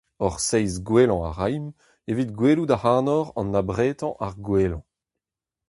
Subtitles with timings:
[0.21, 1.75] Hor seizh gwellañ a raimp
[2.09, 4.83] evit gwelout ac'hanoc'h an abretañ ar gwellañ.